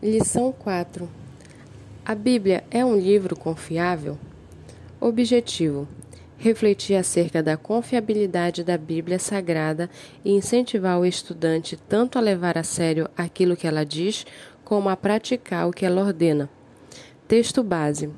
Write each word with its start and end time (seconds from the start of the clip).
Lição 0.00 0.52
4 0.52 1.10
A 2.06 2.14
Bíblia 2.14 2.62
é 2.70 2.84
um 2.84 2.96
livro 2.96 3.34
confiável? 3.34 4.16
Objetivo: 5.00 5.88
refletir 6.36 6.94
acerca 6.94 7.42
da 7.42 7.56
confiabilidade 7.56 8.62
da 8.62 8.78
Bíblia 8.78 9.18
Sagrada 9.18 9.90
e 10.24 10.30
incentivar 10.30 11.00
o 11.00 11.04
estudante 11.04 11.76
tanto 11.76 12.16
a 12.16 12.20
levar 12.20 12.56
a 12.56 12.62
sério 12.62 13.10
aquilo 13.16 13.56
que 13.56 13.66
ela 13.66 13.84
diz, 13.84 14.24
como 14.64 14.88
a 14.88 14.96
praticar 14.96 15.68
o 15.68 15.72
que 15.72 15.84
ela 15.84 16.00
ordena. 16.00 16.48
Texto 17.26 17.64
base: 17.64 18.08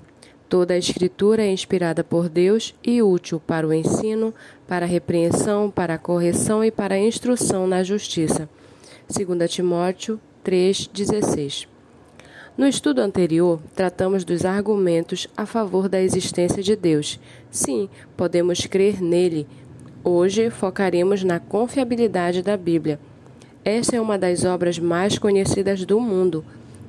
Toda 0.50 0.74
a 0.74 0.78
Escritura 0.78 1.44
é 1.44 1.50
inspirada 1.50 2.04
por 2.04 2.28
Deus 2.28 2.74
e 2.84 3.00
útil 3.00 3.40
para 3.40 3.66
o 3.66 3.72
ensino, 3.72 4.34
para 4.68 4.84
a 4.84 4.88
repreensão, 4.88 5.70
para 5.70 5.94
a 5.94 5.98
correção 5.98 6.62
e 6.62 6.70
para 6.70 6.96
a 6.96 7.00
instrução 7.00 7.66
na 7.66 7.82
justiça. 7.82 8.46
2 9.08 9.50
Timóteo 9.50 10.20
3,16 10.44 11.66
no 12.60 12.66
estudo 12.66 12.98
anterior, 12.98 13.58
tratamos 13.74 14.22
dos 14.22 14.44
argumentos 14.44 15.26
a 15.34 15.46
favor 15.46 15.88
da 15.88 15.98
existência 16.02 16.62
de 16.62 16.76
Deus. 16.76 17.18
Sim, 17.50 17.88
podemos 18.18 18.66
crer 18.66 19.00
nele. 19.00 19.46
Hoje 20.04 20.50
focaremos 20.50 21.24
na 21.24 21.40
confiabilidade 21.40 22.42
da 22.42 22.58
Bíblia. 22.58 23.00
Esta 23.64 23.96
é 23.96 24.00
uma 24.00 24.18
das 24.18 24.44
obras 24.44 24.78
mais 24.78 25.16
conhecidas 25.16 25.86
do 25.86 25.98
mundo. 26.00 26.44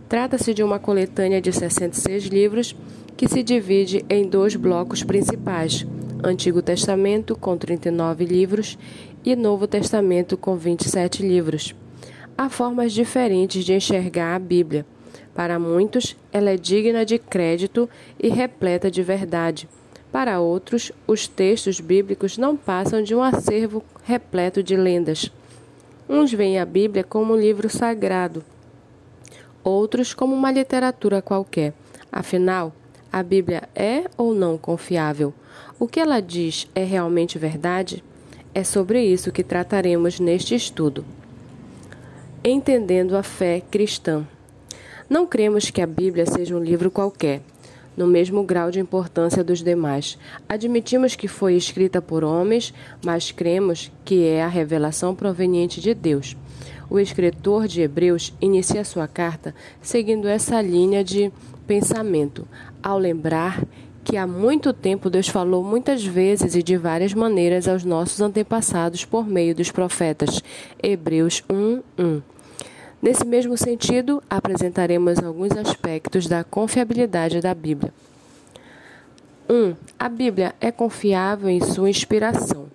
Trata-se 0.09 0.53
de 0.53 0.61
uma 0.61 0.77
coletânea 0.77 1.39
de 1.39 1.53
66 1.53 2.25
livros 2.25 2.75
que 3.15 3.29
se 3.29 3.41
divide 3.41 4.03
em 4.09 4.27
dois 4.27 4.57
blocos 4.57 5.03
principais: 5.03 5.87
Antigo 6.21 6.61
Testamento, 6.61 7.33
com 7.33 7.55
39 7.55 8.25
livros, 8.25 8.77
e 9.23 9.37
Novo 9.37 9.67
Testamento, 9.67 10.35
com 10.35 10.57
27 10.57 11.25
livros. 11.25 11.73
Há 12.37 12.49
formas 12.49 12.93
diferentes 12.93 13.63
de 13.63 13.73
enxergar 13.73 14.35
a 14.35 14.39
Bíblia. 14.39 14.85
Para 15.35 15.59
muitos, 15.59 16.15
ela 16.31 16.49
é 16.49 16.57
digna 16.57 17.05
de 17.05 17.17
crédito 17.17 17.89
e 18.19 18.29
repleta 18.29 18.89
de 18.89 19.03
verdade. 19.03 19.69
Para 20.11 20.39
outros, 20.39 20.91
os 21.07 21.27
textos 21.27 21.79
bíblicos 21.79 22.37
não 22.37 22.57
passam 22.57 23.01
de 23.01 23.15
um 23.15 23.23
acervo 23.23 23.83
repleto 24.03 24.61
de 24.61 24.75
lendas. 24.75 25.31
Uns 26.09 26.33
veem 26.33 26.59
a 26.59 26.65
Bíblia 26.65 27.03
como 27.03 27.33
um 27.33 27.37
livro 27.37 27.69
sagrado, 27.69 28.43
outros 29.63 30.13
como 30.13 30.35
uma 30.35 30.51
literatura 30.51 31.21
qualquer. 31.21 31.73
Afinal, 32.11 32.73
a 33.11 33.23
Bíblia 33.23 33.69
é 33.73 34.05
ou 34.17 34.33
não 34.33 34.57
confiável? 34.57 35.33
O 35.79 35.87
que 35.87 35.99
ela 35.99 36.19
diz 36.19 36.67
é 36.75 36.83
realmente 36.83 37.37
verdade? 37.37 38.03
É 38.53 38.63
sobre 38.63 39.01
isso 39.01 39.31
que 39.31 39.43
trataremos 39.43 40.19
neste 40.19 40.55
estudo. 40.55 41.05
Entendendo 42.43 43.15
a 43.15 43.21
fé 43.21 43.61
cristã. 43.69 44.25
Não 45.07 45.27
cremos 45.27 45.69
que 45.69 45.79
a 45.79 45.85
Bíblia 45.85 46.25
seja 46.25 46.55
um 46.55 46.59
livro 46.59 46.89
qualquer, 46.89 47.43
no 47.95 48.07
mesmo 48.07 48.41
grau 48.41 48.71
de 48.71 48.79
importância 48.79 49.43
dos 49.43 49.61
demais. 49.61 50.17
Admitimos 50.49 51.15
que 51.15 51.27
foi 51.27 51.53
escrita 51.55 52.01
por 52.01 52.23
homens, 52.23 52.73
mas 53.05 53.31
cremos 53.31 53.91
que 54.03 54.25
é 54.25 54.41
a 54.41 54.47
revelação 54.47 55.13
proveniente 55.13 55.79
de 55.79 55.93
Deus. 55.93 56.35
O 56.89 56.97
escritor 56.97 57.67
de 57.67 57.81
Hebreus 57.81 58.33
inicia 58.41 58.83
sua 58.83 59.07
carta 59.07 59.53
seguindo 59.79 60.27
essa 60.27 60.59
linha 60.63 61.03
de 61.03 61.31
pensamento, 61.67 62.47
ao 62.81 62.97
lembrar 62.97 63.63
que 64.03 64.17
há 64.17 64.25
muito 64.25 64.73
tempo 64.73 65.09
Deus 65.09 65.27
falou 65.27 65.63
muitas 65.63 66.03
vezes 66.05 66.55
e 66.55 66.63
de 66.63 66.77
várias 66.77 67.13
maneiras 67.13 67.67
aos 67.67 67.83
nossos 67.83 68.21
antepassados 68.21 69.05
por 69.05 69.27
meio 69.27 69.55
dos 69.55 69.71
profetas. 69.71 70.41
Hebreus 70.81 71.43
1, 71.49 71.81
1. 71.97 72.21
Nesse 73.01 73.25
mesmo 73.25 73.57
sentido, 73.57 74.21
apresentaremos 74.29 75.19
alguns 75.19 75.51
aspectos 75.57 76.27
da 76.27 76.43
confiabilidade 76.43 77.41
da 77.41 77.53
Bíblia. 77.53 77.93
1. 79.49 79.53
Um, 79.53 79.75
a 79.97 80.07
Bíblia 80.07 80.55
é 80.61 80.71
confiável 80.71 81.49
em 81.49 81.61
sua 81.61 81.89
inspiração. 81.89 82.67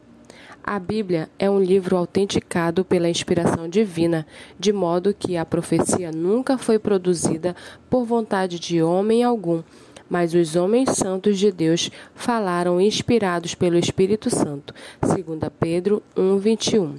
A 0.69 0.81
Bíblia 0.81 1.29
é 1.39 1.49
um 1.49 1.61
livro 1.61 1.97
autenticado 1.97 2.85
pela 2.85 3.09
inspiração 3.09 3.69
divina, 3.69 4.27
de 4.59 4.73
modo 4.73 5.15
que 5.15 5.37
a 5.37 5.45
profecia 5.45 6.11
nunca 6.11 6.59
foi 6.59 6.77
produzida 6.77 7.55
por 7.89 8.05
vontade 8.05 8.59
de 8.59 8.83
homem 8.83 9.23
algum, 9.23 9.63
mas 10.09 10.35
os 10.35 10.57
homens 10.57 10.91
santos 10.91 11.39
de 11.39 11.51
Deus 11.51 11.91
falaram 12.15 12.81
inspirados 12.81 13.55
pelo 13.55 13.79
Espírito 13.79 14.31
Santo. 14.31 14.75
2 15.01 15.51
Pedro 15.59 16.03
1, 16.17 16.39
21. 16.39 16.97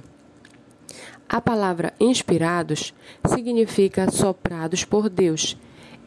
A 1.28 1.40
palavra 1.40 1.92
inspirados 2.00 2.94
significa 3.26 4.10
soprados 4.10 4.84
por 4.84 5.10
Deus. 5.10 5.56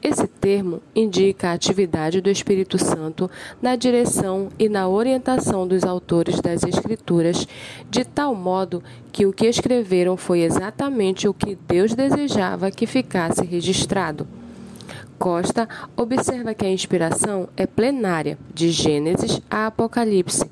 Esse 0.03 0.27
termo 0.27 0.81
indica 0.95 1.49
a 1.49 1.53
atividade 1.53 2.21
do 2.21 2.29
Espírito 2.29 2.79
Santo 2.79 3.29
na 3.61 3.75
direção 3.75 4.49
e 4.57 4.67
na 4.67 4.87
orientação 4.87 5.67
dos 5.67 5.83
autores 5.83 6.41
das 6.41 6.63
Escrituras, 6.63 7.47
de 7.87 8.03
tal 8.03 8.33
modo 8.33 8.83
que 9.11 9.27
o 9.27 9.33
que 9.33 9.45
escreveram 9.45 10.17
foi 10.17 10.39
exatamente 10.39 11.27
o 11.27 11.33
que 11.35 11.55
Deus 11.67 11.93
desejava 11.93 12.71
que 12.71 12.87
ficasse 12.87 13.45
registrado. 13.45 14.40
Costa 15.21 15.69
observa 15.95 16.55
que 16.55 16.65
a 16.65 16.71
inspiração 16.71 17.47
é 17.55 17.67
plenária, 17.67 18.39
de 18.51 18.71
Gênesis 18.71 19.39
a 19.51 19.67
Apocalipse, 19.67 20.49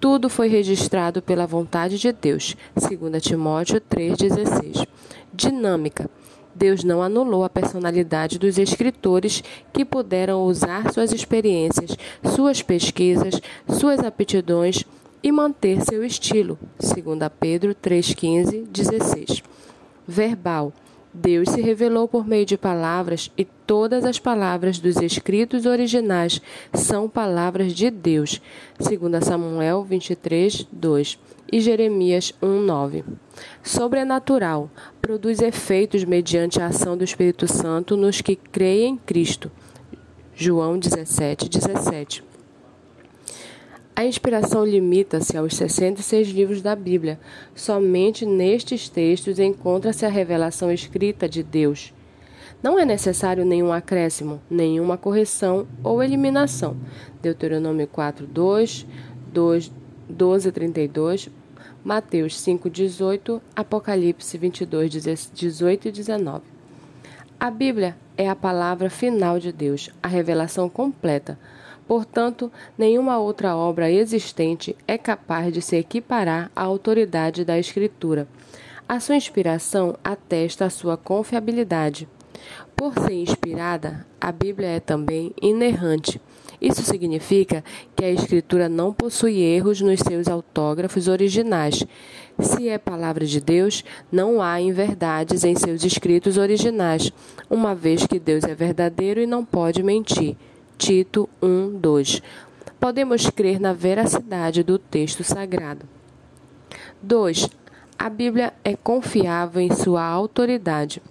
tudo 0.00 0.28
foi 0.28 0.48
registrado 0.48 1.22
pela 1.22 1.46
vontade 1.46 2.00
de 2.00 2.10
Deus. 2.10 2.56
2 2.74 3.22
Timóteo 3.22 3.80
3,16. 3.80 4.88
Dinâmica. 5.32 6.10
Deus 6.52 6.82
não 6.82 7.00
anulou 7.00 7.44
a 7.44 7.48
personalidade 7.48 8.40
dos 8.40 8.58
escritores 8.58 9.40
que 9.72 9.84
puderam 9.84 10.42
usar 10.42 10.92
suas 10.92 11.12
experiências, 11.12 11.96
suas 12.34 12.60
pesquisas, 12.60 13.40
suas 13.68 14.00
aptidões 14.00 14.84
e 15.22 15.30
manter 15.30 15.80
seu 15.82 16.04
estilo. 16.04 16.58
2 16.80 17.30
Pedro 17.38 17.72
3,15, 17.72 18.66
16. 18.66 19.44
Verbal. 20.08 20.72
Deus 21.20 21.48
se 21.48 21.60
revelou 21.60 22.06
por 22.06 22.26
meio 22.26 22.46
de 22.46 22.56
palavras 22.56 23.30
e 23.36 23.44
todas 23.44 24.04
as 24.04 24.18
palavras 24.20 24.78
dos 24.78 24.96
escritos 24.96 25.66
originais 25.66 26.40
são 26.72 27.08
palavras 27.08 27.72
de 27.72 27.90
Deus. 27.90 28.40
2 28.78 29.24
Samuel 29.24 29.82
23, 29.82 30.68
2 30.70 31.18
e 31.52 31.60
Jeremias 31.60 32.32
1, 32.40 32.60
9. 32.60 33.04
Sobrenatural 33.62 34.70
produz 35.02 35.40
efeitos 35.40 36.04
mediante 36.04 36.60
a 36.60 36.66
ação 36.66 36.96
do 36.96 37.02
Espírito 37.02 37.48
Santo 37.48 37.96
nos 37.96 38.20
que 38.20 38.36
creem 38.36 38.94
em 38.94 38.96
Cristo. 38.96 39.50
João 40.34 40.78
17, 40.78 41.48
17. 41.48 42.27
A 43.98 44.04
inspiração 44.04 44.64
limita-se 44.64 45.36
aos 45.36 45.56
66 45.56 46.28
livros 46.28 46.62
da 46.62 46.76
Bíblia. 46.76 47.18
Somente 47.52 48.24
nestes 48.24 48.88
textos 48.88 49.40
encontra-se 49.40 50.06
a 50.06 50.08
revelação 50.08 50.70
escrita 50.70 51.28
de 51.28 51.42
Deus. 51.42 51.92
Não 52.62 52.78
é 52.78 52.84
necessário 52.84 53.44
nenhum 53.44 53.72
acréscimo, 53.72 54.40
nenhuma 54.48 54.96
correção 54.96 55.66
ou 55.82 56.00
eliminação. 56.00 56.76
Deuteronômio 57.20 57.88
4, 57.88 58.24
2, 58.24 58.86
2 59.32 59.72
12, 60.08 60.52
32, 60.52 61.28
Mateus 61.82 62.38
5, 62.38 62.70
18, 62.70 63.42
Apocalipse 63.56 64.38
22, 64.38 64.92
18 65.34 65.88
e 65.88 65.90
19. 65.90 66.44
A 67.40 67.50
Bíblia 67.50 67.96
é 68.16 68.28
a 68.28 68.36
palavra 68.36 68.88
final 68.88 69.40
de 69.40 69.50
Deus, 69.50 69.90
a 70.00 70.06
revelação 70.06 70.68
completa. 70.68 71.36
Portanto, 71.88 72.52
nenhuma 72.76 73.18
outra 73.18 73.56
obra 73.56 73.90
existente 73.90 74.76
é 74.86 74.98
capaz 74.98 75.50
de 75.50 75.62
se 75.62 75.74
equiparar 75.74 76.50
à 76.54 76.62
autoridade 76.62 77.46
da 77.46 77.58
Escritura. 77.58 78.28
A 78.86 79.00
sua 79.00 79.16
inspiração 79.16 79.96
atesta 80.04 80.66
a 80.66 80.70
sua 80.70 80.98
confiabilidade. 80.98 82.06
Por 82.76 82.92
ser 82.92 83.14
inspirada, 83.14 84.06
a 84.20 84.30
Bíblia 84.30 84.68
é 84.68 84.80
também 84.80 85.32
inerrante. 85.40 86.20
Isso 86.60 86.82
significa 86.82 87.64
que 87.96 88.04
a 88.04 88.10
Escritura 88.10 88.68
não 88.68 88.92
possui 88.92 89.40
erros 89.40 89.80
nos 89.80 90.00
seus 90.00 90.28
autógrafos 90.28 91.08
originais. 91.08 91.86
Se 92.38 92.68
é 92.68 92.76
palavra 92.76 93.24
de 93.24 93.40
Deus, 93.40 93.82
não 94.12 94.42
há 94.42 94.60
inverdades 94.60 95.42
em 95.42 95.54
seus 95.54 95.84
escritos 95.84 96.36
originais, 96.36 97.10
uma 97.48 97.74
vez 97.74 98.06
que 98.06 98.18
Deus 98.18 98.44
é 98.44 98.54
verdadeiro 98.54 99.20
e 99.20 99.26
não 99.26 99.42
pode 99.42 99.82
mentir. 99.82 100.36
Tito 100.78 101.28
1, 101.42 101.80
2. 101.80 102.22
Podemos 102.78 103.28
crer 103.30 103.58
na 103.58 103.72
veracidade 103.72 104.62
do 104.62 104.78
texto 104.78 105.24
sagrado. 105.24 105.84
2. 107.02 107.50
A 107.98 108.08
Bíblia 108.08 108.54
é 108.62 108.76
confiável 108.76 109.60
em 109.60 109.74
sua 109.74 110.04
autoridade. 110.04 111.02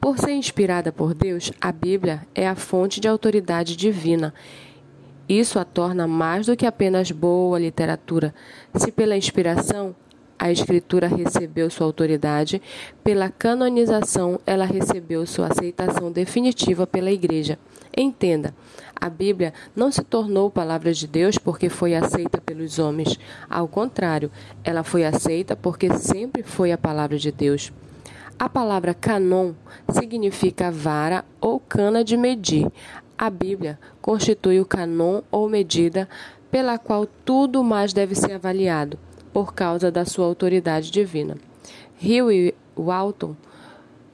Por 0.00 0.18
ser 0.18 0.32
inspirada 0.32 0.90
por 0.90 1.14
Deus, 1.14 1.52
a 1.60 1.70
Bíblia 1.70 2.26
é 2.34 2.48
a 2.48 2.56
fonte 2.56 2.98
de 2.98 3.06
autoridade 3.06 3.76
divina. 3.76 4.34
Isso 5.28 5.60
a 5.60 5.64
torna 5.64 6.08
mais 6.08 6.46
do 6.46 6.56
que 6.56 6.66
apenas 6.66 7.12
boa 7.12 7.60
literatura. 7.60 8.34
Se 8.74 8.90
pela 8.90 9.16
inspiração, 9.16 9.94
a 10.42 10.50
Escritura 10.50 11.06
recebeu 11.06 11.70
sua 11.70 11.86
autoridade, 11.86 12.60
pela 13.04 13.30
canonização, 13.30 14.40
ela 14.44 14.64
recebeu 14.64 15.24
sua 15.24 15.46
aceitação 15.46 16.10
definitiva 16.10 16.84
pela 16.84 17.12
Igreja. 17.12 17.56
Entenda, 17.96 18.52
a 19.00 19.08
Bíblia 19.08 19.54
não 19.76 19.92
se 19.92 20.02
tornou 20.02 20.50
palavra 20.50 20.92
de 20.92 21.06
Deus 21.06 21.38
porque 21.38 21.68
foi 21.68 21.94
aceita 21.94 22.40
pelos 22.40 22.80
homens. 22.80 23.20
Ao 23.48 23.68
contrário, 23.68 24.32
ela 24.64 24.82
foi 24.82 25.04
aceita 25.04 25.54
porque 25.54 25.88
sempre 25.96 26.42
foi 26.42 26.72
a 26.72 26.78
palavra 26.78 27.16
de 27.16 27.30
Deus. 27.30 27.72
A 28.36 28.48
palavra 28.48 28.94
canon 28.94 29.52
significa 29.92 30.72
vara 30.72 31.24
ou 31.40 31.60
cana 31.60 32.02
de 32.02 32.16
medir. 32.16 32.66
A 33.16 33.30
Bíblia 33.30 33.78
constitui 34.00 34.58
o 34.58 34.66
canon 34.66 35.22
ou 35.30 35.48
medida 35.48 36.08
pela 36.50 36.78
qual 36.78 37.06
tudo 37.24 37.62
mais 37.62 37.92
deve 37.92 38.16
ser 38.16 38.32
avaliado 38.32 38.98
por 39.32 39.54
causa 39.54 39.90
da 39.90 40.04
sua 40.04 40.26
autoridade 40.26 40.90
divina. 40.90 41.36
Hill 42.00 42.30
e 42.30 42.54
Walton 42.76 43.34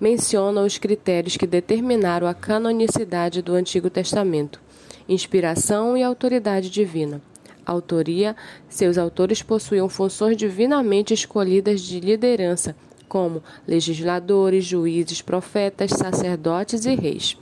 mencionam 0.00 0.64
os 0.64 0.78
critérios 0.78 1.36
que 1.36 1.46
determinaram 1.46 2.26
a 2.26 2.34
canonicidade 2.34 3.42
do 3.42 3.54
Antigo 3.54 3.90
Testamento: 3.90 4.60
inspiração 5.08 5.96
e 5.96 6.02
autoridade 6.02 6.70
divina. 6.70 7.20
Autoria: 7.66 8.36
seus 8.68 8.96
autores 8.96 9.42
possuíam 9.42 9.88
funções 9.88 10.36
divinamente 10.36 11.12
escolhidas 11.12 11.80
de 11.80 12.00
liderança, 12.00 12.76
como 13.08 13.42
legisladores, 13.66 14.64
juízes, 14.64 15.22
profetas, 15.22 15.90
sacerdotes 15.90 16.84
e 16.84 16.94
reis. 16.94 17.36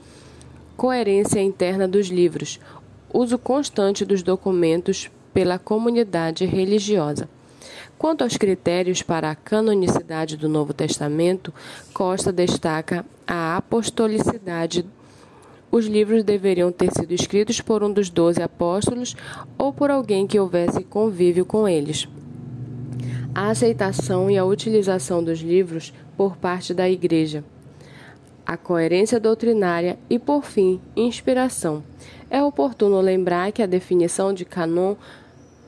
Coerência 0.75 1.41
interna 1.41 1.87
dos 1.87 2.07
livros: 2.07 2.59
uso 3.13 3.37
constante 3.37 4.03
dos 4.05 4.23
documentos 4.23 5.09
pela 5.33 5.59
comunidade 5.59 6.45
religiosa. 6.45 7.29
Quanto 7.97 8.23
aos 8.23 8.37
critérios 8.37 9.01
para 9.01 9.31
a 9.31 9.35
canonicidade 9.35 10.37
do 10.37 10.47
Novo 10.47 10.71
Testamento, 10.71 11.51
Costa 11.91 12.31
destaca 12.31 13.03
a 13.25 13.57
apostolicidade. 13.57 14.85
Os 15.71 15.87
livros 15.87 16.23
deveriam 16.23 16.71
ter 16.71 16.91
sido 16.91 17.11
escritos 17.11 17.59
por 17.59 17.83
um 17.83 17.91
dos 17.91 18.09
doze 18.11 18.41
apóstolos 18.41 19.15
ou 19.57 19.73
por 19.73 19.89
alguém 19.89 20.27
que 20.27 20.39
houvesse 20.39 20.83
convívio 20.83 21.43
com 21.43 21.67
eles. 21.67 22.07
A 23.33 23.49
aceitação 23.49 24.29
e 24.29 24.37
a 24.37 24.45
utilização 24.45 25.23
dos 25.23 25.39
livros 25.39 25.91
por 26.15 26.37
parte 26.37 26.75
da 26.75 26.87
Igreja. 26.87 27.43
A 28.45 28.55
coerência 28.55 29.19
doutrinária 29.19 29.97
e, 30.07 30.19
por 30.19 30.45
fim, 30.45 30.79
inspiração. 30.95 31.83
É 32.29 32.43
oportuno 32.43 33.01
lembrar 33.01 33.51
que 33.51 33.63
a 33.63 33.67
definição 33.67 34.33
de 34.33 34.45
canon 34.45 34.95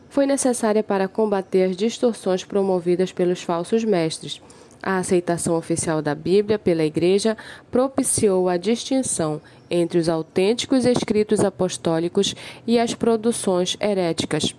foi 0.09 0.25
necessária 0.25 0.83
para 0.83 1.07
combater 1.07 1.69
as 1.69 1.77
distorções 1.77 2.43
promovidas 2.43 3.11
pelos 3.11 3.41
falsos 3.41 3.83
mestres. 3.83 4.41
A 4.81 4.97
aceitação 4.97 5.55
oficial 5.55 6.01
da 6.01 6.15
Bíblia 6.15 6.57
pela 6.57 6.85
Igreja 6.85 7.37
propiciou 7.69 8.47
a 8.47 8.57
distinção 8.57 9.41
entre 9.69 9.99
os 9.99 10.09
autênticos 10.09 10.85
escritos 10.85 11.41
apostólicos 11.41 12.33
e 12.65 12.79
as 12.79 12.93
produções 12.93 13.77
heréticas. 13.79 14.55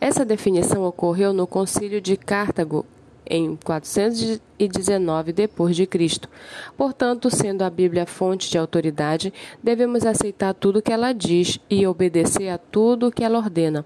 Essa 0.00 0.24
definição 0.24 0.84
ocorreu 0.84 1.32
no 1.32 1.46
Concílio 1.46 2.00
de 2.00 2.16
Cartago 2.16 2.86
em 3.28 3.56
419 3.56 5.32
depois 5.32 5.76
de 5.76 5.86
Cristo. 5.86 6.28
Portanto, 6.76 7.30
sendo 7.30 7.62
a 7.62 7.70
Bíblia 7.70 8.06
fonte 8.06 8.50
de 8.50 8.58
autoridade, 8.58 9.32
devemos 9.62 10.06
aceitar 10.06 10.54
tudo 10.54 10.78
o 10.78 10.82
que 10.82 10.92
ela 10.92 11.12
diz 11.12 11.60
e 11.68 11.86
obedecer 11.86 12.48
a 12.48 12.58
tudo 12.58 13.08
o 13.08 13.12
que 13.12 13.22
ela 13.22 13.38
ordena 13.38 13.84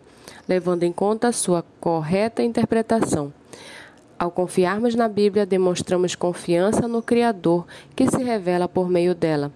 levando 0.49 0.83
em 0.83 0.93
conta 0.93 1.33
sua 1.33 1.65
correta 1.81 2.43
interpretação. 2.43 3.33
Ao 4.19 4.31
confiarmos 4.31 4.95
na 4.95 5.09
Bíblia, 5.09 5.45
demonstramos 5.45 6.15
confiança 6.15 6.87
no 6.87 7.03
Criador 7.03 7.67
que 7.97 8.09
se 8.09 8.23
revela 8.23 8.69
por 8.69 8.89
meio 8.89 9.15
dela. 9.15 9.53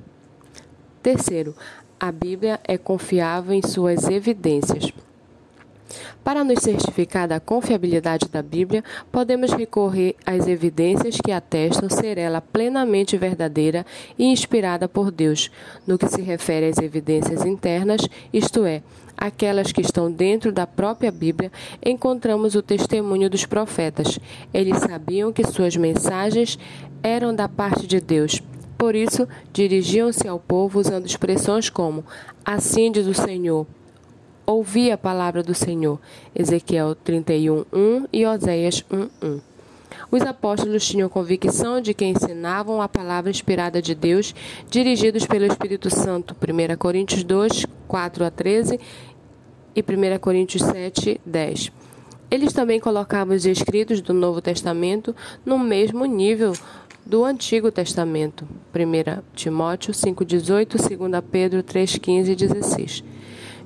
Terceiro, 1.03 1.55
a 2.01 2.11
Bíblia 2.11 2.61
é 2.65 2.77
confiável 2.77 3.55
em 3.55 3.63
suas 3.63 4.09
evidências. 4.09 4.93
Para 6.23 6.45
nos 6.45 6.61
certificar 6.61 7.29
da 7.29 7.41
confiabilidade 7.41 8.29
da 8.29 8.43
Bíblia, 8.43 8.83
podemos 9.13 9.53
recorrer 9.53 10.17
às 10.25 10.47
evidências 10.47 11.17
que 11.21 11.33
atestam 11.33 11.89
ser 11.89 12.19
ela 12.19 12.41
plenamente 12.41 13.17
verdadeira 13.17 13.85
e 14.19 14.25
inspirada 14.25 14.89
por 14.89 15.11
Deus, 15.11 15.51
no 15.87 15.99
que 15.99 16.09
se 16.09 16.23
refere 16.23 16.67
às 16.67 16.79
evidências 16.79 17.45
internas, 17.45 18.01
isto 18.33 18.65
é, 18.65 18.83
aquelas 19.17 19.73
que 19.73 19.81
estão 19.81 20.11
dentro 20.11 20.53
da 20.53 20.67
própria 20.67 21.11
Bíblia, 21.11 21.51
encontramos 21.85 22.55
o 22.55 22.63
testemunho 22.63 23.31
dos 23.31 23.47
profetas. 23.47 24.19
Eles 24.53 24.79
sabiam 24.79 25.33
que 25.33 25.47
suas 25.47 25.77
mensagens 25.77 26.59
eram 27.03 27.35
da 27.35 27.49
parte 27.49 27.87
de 27.87 28.01
Deus. 28.01 28.43
Por 28.77 28.95
isso, 28.95 29.27
dirigiam-se 29.53 30.29
ao 30.29 30.39
povo 30.39 30.79
usando 30.79 31.07
expressões 31.07 31.71
como: 31.71 32.05
Assim 32.45 32.93
diz 32.93 33.07
o 33.07 33.15
Senhor. 33.15 33.67
Ouvi 34.47 34.93
a 34.93 34.97
palavra 34.97 35.43
do 35.43 35.53
Senhor. 35.53 35.99
Ezequiel 36.33 36.95
31, 36.95 37.65
1 37.73 38.07
e 38.13 38.25
Oséias 38.25 38.85
1, 38.89 39.09
1. 39.21 39.41
Os 40.09 40.23
apóstolos 40.23 40.87
tinham 40.87 41.09
convicção 41.09 41.81
de 41.81 41.93
que 41.93 42.05
ensinavam 42.05 42.81
a 42.81 42.89
palavra 42.89 43.29
inspirada 43.29 43.83
de 43.83 43.93
Deus, 43.93 44.33
dirigidos 44.71 45.27
pelo 45.27 45.47
Espírito 45.47 45.91
Santo. 45.91 46.37
1 46.41 46.77
Coríntios 46.77 47.25
2, 47.25 47.67
4 47.89 48.25
a 48.25 48.31
13 48.31 48.79
e 49.75 49.81
1 49.81 50.19
Coríntios 50.21 50.63
7, 50.63 51.21
10. 51.27 51.73
Eles 52.31 52.53
também 52.53 52.79
colocavam 52.79 53.35
os 53.35 53.45
escritos 53.45 54.01
do 54.01 54.15
Novo 54.15 54.41
Testamento 54.41 55.15
no 55.45 55.59
mesmo 55.59 56.05
nível 56.05 56.53
do 57.05 57.25
Antigo 57.25 57.73
Testamento. 57.73 58.47
1 58.73 59.23
Timóteo 59.35 59.93
5,18, 59.93 60.97
2 60.97 61.25
Pedro 61.33 61.65
3,15 61.65 62.29
e 62.29 62.37
16. 62.37 63.16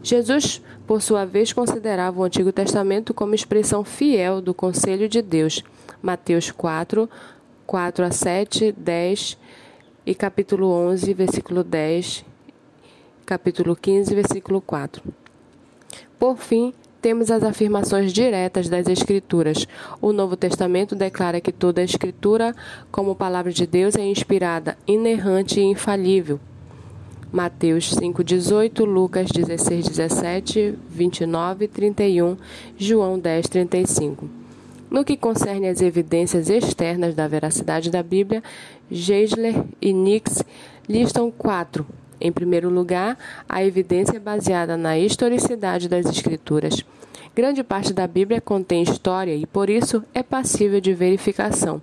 Jesus, 0.02 0.62
por 0.87 1.02
sua 1.02 1.25
vez, 1.25 1.52
considerava 1.52 2.19
o 2.19 2.25
Antigo 2.25 2.52
Testamento 2.52 3.12
como 3.12 3.35
expressão 3.35 3.85
fiel 3.85 4.41
do 4.41 4.55
conselho 4.55 5.08
de 5.08 5.20
Deus. 5.20 5.62
Mateus 6.02 6.50
4, 6.50 7.08
4 7.67 8.05
a 8.05 8.11
7, 8.11 8.73
10 8.73 9.38
e 10.06 10.14
capítulo 10.14 10.70
11, 10.70 11.12
versículo 11.12 11.62
10, 11.62 12.25
capítulo 13.26 13.76
15, 13.76 14.14
versículo 14.14 14.61
4. 14.62 15.02
Por 16.19 16.38
fim, 16.38 16.73
temos 17.00 17.31
as 17.31 17.43
afirmações 17.43 18.12
diretas 18.12 18.69
das 18.69 18.87
Escrituras. 18.88 19.67
O 20.00 20.12
Novo 20.12 20.37
Testamento 20.37 20.94
declara 20.94 21.41
que 21.41 21.52
toda 21.52 21.81
a 21.81 21.85
Escritura, 21.85 22.55
como 22.91 23.14
palavra 23.14 23.52
de 23.52 23.67
Deus, 23.67 23.94
é 23.97 24.05
inspirada, 24.05 24.76
inerrante 24.87 25.61
e 25.61 25.64
infalível. 25.64 26.41
Mateus 27.32 27.95
5,18, 27.95 28.85
Lucas 28.85 29.31
16, 29.31 29.88
17, 29.88 30.75
29, 30.88 31.69
31, 31.69 32.37
João 32.76 33.19
10, 33.19 33.49
35. 33.49 34.28
No 34.90 35.05
que 35.05 35.16
concerne 35.16 35.69
às 35.69 35.81
evidências 35.81 36.50
externas 36.50 37.14
da 37.14 37.28
veracidade 37.28 37.88
da 37.88 38.02
Bíblia, 38.02 38.43
Geisler 38.90 39.64
e 39.81 39.93
Nix 39.93 40.43
listam 40.88 41.31
quatro. 41.31 41.87
Em 42.21 42.33
primeiro 42.33 42.69
lugar, 42.69 43.16
a 43.49 43.64
evidência 43.64 44.19
baseada 44.19 44.76
na 44.76 44.99
historicidade 44.99 45.88
das 45.88 46.07
Escrituras. 46.07 46.85
Grande 47.33 47.62
parte 47.62 47.93
da 47.93 48.09
Bíblia 48.09 48.40
contém 48.40 48.83
história 48.83 49.35
e, 49.37 49.47
por 49.47 49.71
isso, 49.71 50.02
é 50.12 50.23
passível 50.23 50.81
de 50.81 50.93
verificação. 50.93 51.81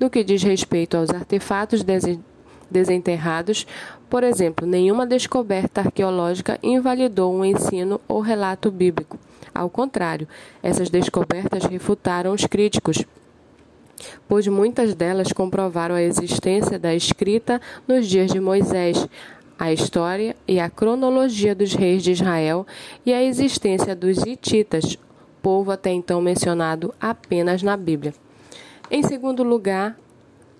No 0.00 0.08
que 0.08 0.24
diz 0.24 0.42
respeito 0.42 0.96
aos 0.96 1.10
artefatos 1.10 1.84
desenterrados, 2.70 3.66
por 4.08 4.22
exemplo, 4.22 4.66
nenhuma 4.66 5.06
descoberta 5.06 5.80
arqueológica 5.80 6.58
invalidou 6.62 7.34
um 7.34 7.44
ensino 7.44 8.00
ou 8.06 8.20
relato 8.20 8.70
bíblico. 8.70 9.18
Ao 9.54 9.70
contrário, 9.70 10.28
essas 10.62 10.90
descobertas 10.90 11.64
refutaram 11.64 12.32
os 12.32 12.44
críticos, 12.44 13.04
pois 14.28 14.46
muitas 14.46 14.94
delas 14.94 15.32
comprovaram 15.32 15.94
a 15.94 16.02
existência 16.02 16.78
da 16.78 16.94
escrita 16.94 17.60
nos 17.88 18.06
dias 18.06 18.30
de 18.30 18.38
Moisés, 18.38 19.08
a 19.58 19.72
história 19.72 20.36
e 20.46 20.60
a 20.60 20.68
cronologia 20.68 21.54
dos 21.54 21.72
reis 21.72 22.02
de 22.02 22.12
Israel 22.12 22.66
e 23.04 23.12
a 23.12 23.22
existência 23.22 23.96
dos 23.96 24.18
hititas, 24.26 24.98
povo 25.40 25.70
até 25.70 25.90
então 25.90 26.20
mencionado 26.20 26.94
apenas 27.00 27.62
na 27.62 27.76
Bíblia. 27.76 28.12
Em 28.90 29.02
segundo 29.02 29.42
lugar, 29.42 29.96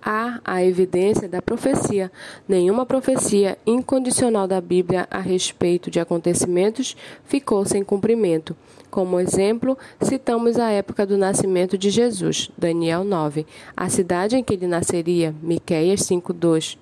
há 0.07 0.39
a 0.45 0.63
evidência 0.63 1.27
da 1.27 1.41
profecia. 1.41 2.09
Nenhuma 2.47 2.85
profecia 2.85 3.57
incondicional 3.67 4.47
da 4.47 4.61
Bíblia 4.61 5.05
a 5.11 5.19
respeito 5.19 5.91
de 5.91 5.99
acontecimentos 5.99 6.95
ficou 7.25 7.65
sem 7.65 7.83
cumprimento. 7.83 8.55
Como 8.89 9.19
exemplo, 9.19 9.77
citamos 10.01 10.57
a 10.57 10.71
época 10.71 11.05
do 11.05 11.17
nascimento 11.17 11.77
de 11.77 11.89
Jesus, 11.89 12.49
Daniel 12.57 13.03
9, 13.03 13.45
a 13.75 13.89
cidade 13.89 14.37
em 14.37 14.43
que 14.43 14.53
ele 14.53 14.65
nasceria, 14.65 15.35
Miqueias 15.43 15.99
5:2, 16.03 16.77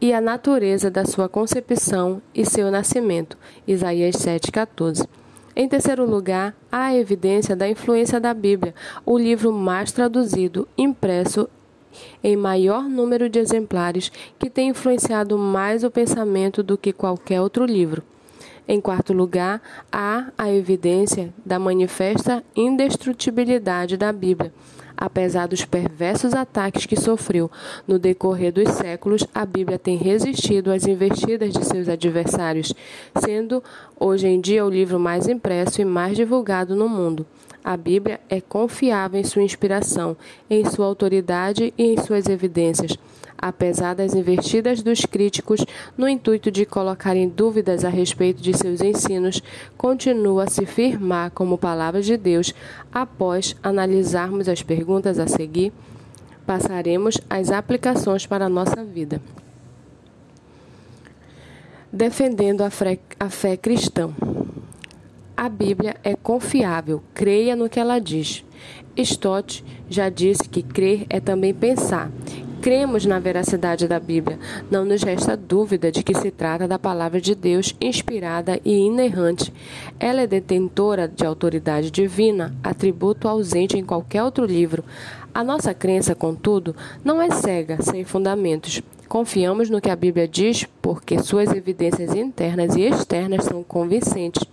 e 0.00 0.12
a 0.12 0.20
natureza 0.20 0.90
da 0.90 1.04
sua 1.04 1.28
concepção 1.28 2.20
e 2.34 2.44
seu 2.44 2.68
nascimento, 2.68 3.38
Isaías 3.64 4.16
7:14. 4.16 5.19
Em 5.54 5.68
terceiro 5.68 6.08
lugar, 6.08 6.54
há 6.70 6.86
a 6.86 6.96
evidência 6.96 7.56
da 7.56 7.68
influência 7.68 8.20
da 8.20 8.32
Bíblia, 8.32 8.74
o 9.04 9.18
livro 9.18 9.52
mais 9.52 9.90
traduzido, 9.90 10.66
impresso 10.78 11.48
em 12.22 12.36
maior 12.36 12.84
número 12.84 13.28
de 13.28 13.38
exemplares, 13.38 14.12
que 14.38 14.48
tem 14.48 14.68
influenciado 14.68 15.36
mais 15.36 15.82
o 15.82 15.90
pensamento 15.90 16.62
do 16.62 16.78
que 16.78 16.92
qualquer 16.92 17.40
outro 17.40 17.64
livro. 17.64 18.02
Em 18.68 18.80
quarto 18.80 19.12
lugar, 19.12 19.60
há 19.90 20.26
a 20.38 20.52
evidência 20.52 21.34
da 21.44 21.58
manifesta 21.58 22.44
indestrutibilidade 22.54 23.96
da 23.96 24.12
Bíblia. 24.12 24.52
Apesar 25.00 25.48
dos 25.48 25.64
perversos 25.64 26.34
ataques 26.34 26.84
que 26.84 26.94
sofreu 26.94 27.50
no 27.88 27.98
decorrer 27.98 28.52
dos 28.52 28.68
séculos, 28.68 29.26
a 29.34 29.46
Bíblia 29.46 29.78
tem 29.78 29.96
resistido 29.96 30.70
às 30.70 30.86
investidas 30.86 31.54
de 31.54 31.64
seus 31.64 31.88
adversários, 31.88 32.74
sendo 33.18 33.64
hoje 33.98 34.28
em 34.28 34.38
dia 34.38 34.62
o 34.62 34.68
livro 34.68 35.00
mais 35.00 35.26
impresso 35.26 35.80
e 35.80 35.86
mais 35.86 36.14
divulgado 36.14 36.76
no 36.76 36.86
mundo. 36.86 37.24
A 37.64 37.78
Bíblia 37.78 38.20
é 38.28 38.42
confiável 38.42 39.18
em 39.18 39.24
sua 39.24 39.42
inspiração, 39.42 40.14
em 40.50 40.66
sua 40.66 40.84
autoridade 40.84 41.72
e 41.78 41.94
em 41.94 41.96
suas 41.96 42.28
evidências 42.28 42.98
apesar 43.40 43.94
das 43.94 44.14
investidas 44.14 44.82
dos 44.82 45.00
críticos 45.06 45.64
no 45.96 46.08
intuito 46.08 46.50
de 46.50 46.66
colocarem 46.66 47.28
dúvidas 47.28 47.84
a 47.84 47.88
respeito 47.88 48.42
de 48.42 48.56
seus 48.56 48.80
ensinos, 48.82 49.42
continua 49.76 50.44
a 50.44 50.50
se 50.50 50.66
firmar 50.66 51.30
como 51.30 51.56
palavra 51.56 52.02
de 52.02 52.16
Deus. 52.16 52.54
Após 52.92 53.56
analisarmos 53.62 54.48
as 54.48 54.62
perguntas 54.62 55.18
a 55.18 55.26
seguir, 55.26 55.72
passaremos 56.46 57.18
às 57.30 57.50
aplicações 57.50 58.26
para 58.26 58.46
a 58.46 58.48
nossa 58.48 58.84
vida. 58.84 59.20
Defendendo 61.92 62.62
a 62.62 62.70
fé, 62.70 62.98
a 63.18 63.30
fé 63.30 63.56
cristã. 63.56 64.10
A 65.36 65.48
Bíblia 65.48 65.96
é 66.04 66.14
confiável, 66.14 67.02
creia 67.14 67.56
no 67.56 67.68
que 67.68 67.80
ela 67.80 67.98
diz. 67.98 68.44
Stott 68.96 69.64
já 69.88 70.08
disse 70.08 70.48
que 70.48 70.62
crer 70.62 71.06
é 71.08 71.18
também 71.18 71.54
pensar, 71.54 72.10
Cremos 72.60 73.06
na 73.06 73.18
veracidade 73.18 73.88
da 73.88 73.98
Bíblia. 73.98 74.38
Não 74.70 74.84
nos 74.84 75.02
resta 75.02 75.34
dúvida 75.34 75.90
de 75.90 76.02
que 76.02 76.14
se 76.14 76.30
trata 76.30 76.68
da 76.68 76.78
palavra 76.78 77.18
de 77.18 77.34
Deus 77.34 77.74
inspirada 77.80 78.60
e 78.62 78.74
inerrante. 78.80 79.50
Ela 79.98 80.20
é 80.20 80.26
detentora 80.26 81.08
de 81.08 81.24
autoridade 81.24 81.90
divina, 81.90 82.54
atributo 82.62 83.26
ausente 83.26 83.78
em 83.78 83.84
qualquer 83.84 84.22
outro 84.22 84.44
livro. 84.44 84.84
A 85.32 85.42
nossa 85.42 85.72
crença, 85.72 86.14
contudo, 86.14 86.76
não 87.02 87.22
é 87.22 87.30
cega, 87.30 87.80
sem 87.80 88.04
fundamentos. 88.04 88.82
Confiamos 89.08 89.70
no 89.70 89.80
que 89.80 89.88
a 89.88 89.96
Bíblia 89.96 90.28
diz 90.28 90.66
porque 90.82 91.18
suas 91.18 91.50
evidências 91.52 92.14
internas 92.14 92.76
e 92.76 92.82
externas 92.82 93.46
são 93.46 93.62
convincentes. 93.62 94.44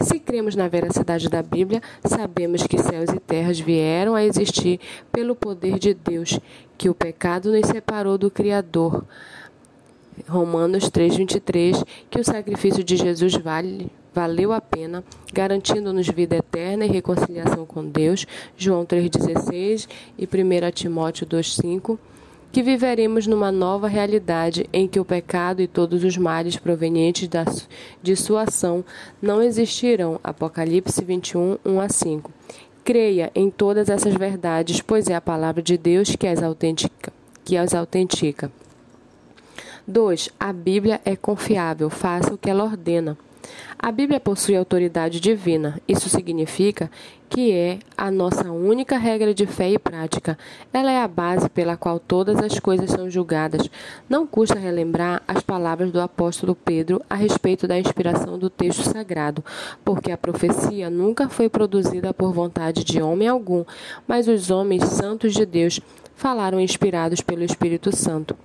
Se 0.00 0.18
cremos 0.18 0.54
na 0.54 0.68
veracidade 0.68 1.28
da 1.28 1.42
Bíblia, 1.42 1.82
sabemos 2.04 2.62
que 2.66 2.78
céus 2.78 3.10
e 3.10 3.18
terras 3.18 3.58
vieram 3.58 4.14
a 4.14 4.24
existir 4.24 4.78
pelo 5.10 5.34
poder 5.34 5.78
de 5.78 5.94
Deus, 5.94 6.38
que 6.76 6.90
o 6.90 6.94
pecado 6.94 7.50
nos 7.50 7.66
separou 7.66 8.18
do 8.18 8.30
Criador. 8.30 9.04
Romanos 10.28 10.90
3:23, 10.90 11.84
que 12.10 12.20
o 12.20 12.24
sacrifício 12.24 12.82
de 12.82 12.96
Jesus 12.96 13.34
vale 13.36 13.90
valeu 14.14 14.50
a 14.50 14.62
pena, 14.62 15.04
garantindo-nos 15.30 16.08
vida 16.08 16.36
eterna 16.36 16.86
e 16.86 16.90
reconciliação 16.90 17.66
com 17.66 17.84
Deus. 17.84 18.26
João 18.56 18.86
3:16 18.86 19.86
e 20.18 20.26
1 20.26 20.70
Timóteo 20.72 21.26
2:5 21.26 21.98
que 22.56 22.62
viveremos 22.62 23.26
numa 23.26 23.52
nova 23.52 23.86
realidade 23.86 24.66
em 24.72 24.88
que 24.88 24.98
o 24.98 25.04
pecado 25.04 25.60
e 25.60 25.66
todos 25.66 26.02
os 26.02 26.16
males 26.16 26.56
provenientes 26.56 27.28
da, 27.28 27.44
de 28.02 28.16
sua 28.16 28.44
ação 28.44 28.82
não 29.20 29.42
existirão. 29.42 30.18
Apocalipse 30.24 31.04
21, 31.04 31.58
1 31.62 31.80
a 31.82 31.88
5. 31.90 32.32
Creia 32.82 33.30
em 33.34 33.50
todas 33.50 33.90
essas 33.90 34.14
verdades, 34.14 34.80
pois 34.80 35.10
é 35.10 35.14
a 35.14 35.20
palavra 35.20 35.62
de 35.62 35.76
Deus 35.76 36.16
que 36.16 36.26
as 36.26 36.42
autentica. 36.42 37.12
Que 37.44 37.58
as 37.58 37.74
autentica. 37.74 38.50
2. 39.86 40.30
A 40.40 40.50
Bíblia 40.50 40.98
é 41.04 41.14
confiável, 41.14 41.90
faça 41.90 42.32
o 42.32 42.38
que 42.38 42.48
ela 42.48 42.64
ordena. 42.64 43.18
A 43.78 43.92
Bíblia 43.92 44.18
possui 44.18 44.56
autoridade 44.56 45.20
divina. 45.20 45.80
Isso 45.86 46.08
significa 46.08 46.90
que 47.28 47.52
é 47.52 47.78
a 47.96 48.10
nossa 48.10 48.50
única 48.50 48.96
regra 48.96 49.34
de 49.34 49.46
fé 49.46 49.70
e 49.70 49.78
prática. 49.78 50.38
Ela 50.72 50.90
é 50.90 51.02
a 51.02 51.08
base 51.08 51.48
pela 51.48 51.76
qual 51.76 51.98
todas 51.98 52.36
as 52.38 52.58
coisas 52.58 52.90
são 52.90 53.10
julgadas. 53.10 53.68
Não 54.08 54.26
custa 54.26 54.58
relembrar 54.58 55.22
as 55.26 55.42
palavras 55.42 55.90
do 55.90 56.00
apóstolo 56.00 56.54
Pedro 56.54 57.02
a 57.08 57.14
respeito 57.14 57.66
da 57.66 57.78
inspiração 57.78 58.38
do 58.38 58.48
texto 58.48 58.82
sagrado, 58.82 59.44
porque 59.84 60.12
a 60.12 60.18
profecia 60.18 60.88
nunca 60.88 61.28
foi 61.28 61.48
produzida 61.48 62.14
por 62.14 62.32
vontade 62.32 62.84
de 62.84 63.02
homem 63.02 63.28
algum, 63.28 63.64
mas 64.06 64.28
os 64.28 64.50
homens 64.50 64.84
santos 64.84 65.34
de 65.34 65.44
Deus 65.44 65.80
falaram 66.14 66.60
inspirados 66.60 67.20
pelo 67.20 67.44
Espírito 67.44 67.94
Santo. 67.94 68.36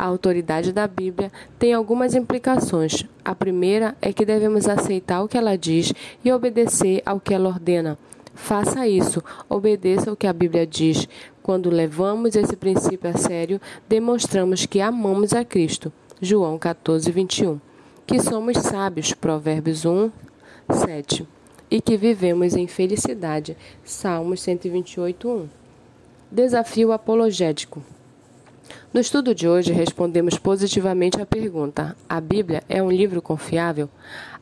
A 0.00 0.06
autoridade 0.06 0.72
da 0.72 0.86
Bíblia 0.86 1.30
tem 1.58 1.74
algumas 1.74 2.14
implicações. 2.14 3.04
A 3.22 3.34
primeira 3.34 3.94
é 4.00 4.14
que 4.14 4.24
devemos 4.24 4.66
aceitar 4.66 5.22
o 5.22 5.28
que 5.28 5.36
ela 5.36 5.58
diz 5.58 5.92
e 6.24 6.32
obedecer 6.32 7.02
ao 7.04 7.20
que 7.20 7.34
ela 7.34 7.50
ordena. 7.50 7.98
Faça 8.34 8.88
isso, 8.88 9.22
obedeça 9.46 10.10
o 10.10 10.16
que 10.16 10.26
a 10.26 10.32
Bíblia 10.32 10.66
diz. 10.66 11.06
Quando 11.42 11.68
levamos 11.68 12.34
esse 12.34 12.56
princípio 12.56 13.10
a 13.10 13.18
sério, 13.18 13.60
demonstramos 13.86 14.64
que 14.64 14.80
amamos 14.80 15.34
a 15.34 15.44
Cristo. 15.44 15.92
João 16.18 16.56
14, 16.56 17.10
21. 17.10 17.60
Que 18.06 18.20
somos 18.20 18.56
sábios. 18.56 19.12
Provérbios 19.12 19.84
1, 19.84 20.10
7. 20.72 21.28
E 21.70 21.78
que 21.78 21.98
vivemos 21.98 22.56
em 22.56 22.66
felicidade. 22.66 23.54
Salmos 23.84 24.40
128, 24.40 25.28
1. 25.28 25.48
Desafio 26.30 26.90
apologético. 26.90 27.82
No 28.92 29.00
estudo 29.00 29.32
de 29.32 29.48
hoje, 29.48 29.72
respondemos 29.72 30.36
positivamente 30.36 31.22
à 31.22 31.24
pergunta: 31.24 31.96
a 32.08 32.20
Bíblia 32.20 32.64
é 32.68 32.82
um 32.82 32.90
livro 32.90 33.22
confiável? 33.22 33.88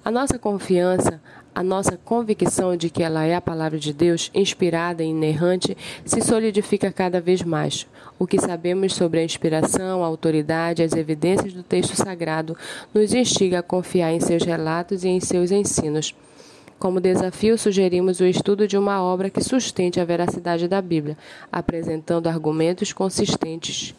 A 0.02 0.10
nossa 0.10 0.38
confiança, 0.38 1.20
a 1.54 1.62
nossa 1.62 1.98
convicção 2.02 2.74
de 2.74 2.88
que 2.88 3.02
ela 3.02 3.26
é 3.26 3.34
a 3.34 3.42
palavra 3.42 3.78
de 3.78 3.92
Deus, 3.92 4.30
inspirada 4.32 5.04
e 5.04 5.08
inerrante, 5.08 5.76
se 6.02 6.22
solidifica 6.22 6.90
cada 6.90 7.20
vez 7.20 7.42
mais. 7.42 7.86
O 8.18 8.26
que 8.26 8.40
sabemos 8.40 8.94
sobre 8.94 9.20
a 9.20 9.22
inspiração, 9.22 10.02
a 10.02 10.06
autoridade, 10.06 10.82
as 10.82 10.94
evidências 10.94 11.52
do 11.52 11.62
texto 11.62 11.94
sagrado 11.94 12.56
nos 12.94 13.12
instiga 13.12 13.58
a 13.58 13.62
confiar 13.62 14.14
em 14.14 14.20
seus 14.20 14.44
relatos 14.44 15.04
e 15.04 15.08
em 15.08 15.20
seus 15.20 15.50
ensinos. 15.50 16.14
Como 16.78 17.02
desafio, 17.02 17.58
sugerimos 17.58 18.18
o 18.18 18.24
estudo 18.24 18.66
de 18.66 18.78
uma 18.78 19.02
obra 19.02 19.28
que 19.28 19.44
sustente 19.44 20.00
a 20.00 20.06
veracidade 20.06 20.66
da 20.66 20.80
Bíblia, 20.80 21.18
apresentando 21.52 22.28
argumentos 22.28 22.94
consistentes 22.94 23.94